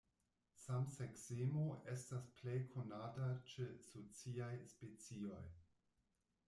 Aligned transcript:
Samseksemo 0.61 1.65
estas 1.93 2.25
plej 2.39 2.57
konata 2.73 3.29
ĉe 3.53 3.69
sociaj 3.91 4.53
specioj. 4.75 5.45